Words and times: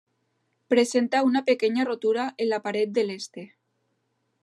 Presenta 0.67 1.21
una 1.21 1.45
pequeña 1.45 1.85
rotura 1.85 2.33
en 2.39 2.49
la 2.49 2.63
pared 2.63 2.87
del 2.89 3.11
este. 3.11 3.55